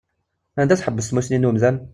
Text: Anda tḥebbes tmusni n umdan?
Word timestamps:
Anda 0.59 0.79
tḥebbes 0.79 1.07
tmusni 1.07 1.37
n 1.37 1.47
umdan? 1.49 1.77